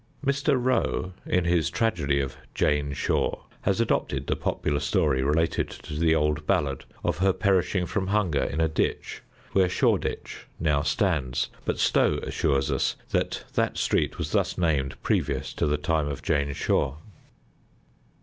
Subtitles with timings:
[0.25, 0.59] Mr.
[0.59, 6.15] Rowe, in his tragedy of "Jane Shore," has adopted the popular story related in the
[6.15, 11.77] old ballad, of her perishing from hunger in a ditch where Shoreditch now stands, but
[11.77, 16.51] Stow assures us that that street was thus named previous to the time of Jane
[16.53, 16.97] Shore.